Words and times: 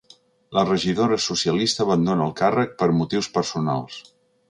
La 0.57 0.63
regidora 0.69 1.19
socialista 1.27 1.85
abandona 1.87 2.27
el 2.31 2.35
càrrec 2.43 2.75
‘per 2.83 2.91
motius 3.03 3.33
personals’. 3.41 4.05